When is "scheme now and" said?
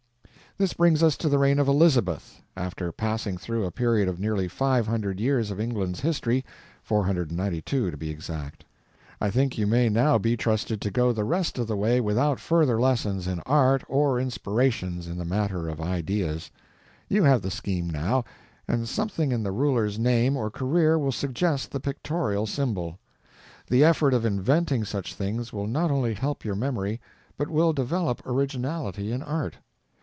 17.49-18.89